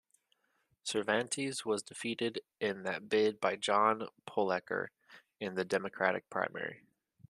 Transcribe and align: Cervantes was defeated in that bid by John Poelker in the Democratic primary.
Cervantes 0.81 1.63
was 1.63 1.83
defeated 1.83 2.41
in 2.59 2.81
that 2.81 3.07
bid 3.07 3.39
by 3.39 3.55
John 3.55 4.07
Poelker 4.25 4.87
in 5.39 5.53
the 5.53 5.63
Democratic 5.63 6.27
primary. 6.27 6.81